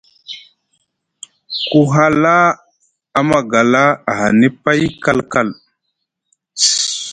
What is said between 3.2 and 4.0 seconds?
magala